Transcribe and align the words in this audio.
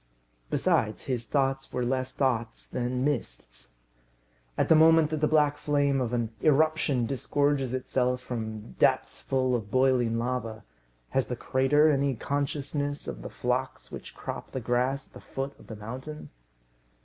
Besides, 0.49 1.05
his 1.05 1.27
thoughts 1.27 1.71
were 1.71 1.85
less 1.85 2.11
thoughts 2.11 2.67
than 2.67 3.05
mists. 3.05 3.73
At 4.57 4.67
the 4.67 4.73
moment 4.73 5.11
that 5.11 5.21
the 5.21 5.27
black 5.27 5.57
flame 5.57 6.01
of 6.01 6.11
an 6.11 6.31
irruption 6.41 7.05
disgorges 7.05 7.71
itself 7.71 8.19
from 8.19 8.71
depths 8.79 9.21
full 9.21 9.55
of 9.55 9.69
boiling 9.69 10.17
lava, 10.17 10.63
has 11.09 11.27
the 11.27 11.35
crater 11.35 11.91
any 11.91 12.15
consciousness 12.15 13.07
of 13.07 13.21
the 13.21 13.29
flocks 13.29 13.91
which 13.91 14.15
crop 14.15 14.53
the 14.53 14.59
grass 14.59 15.05
at 15.05 15.13
the 15.13 15.21
foot 15.21 15.53
of 15.59 15.67
the 15.67 15.75
mountain? 15.75 16.31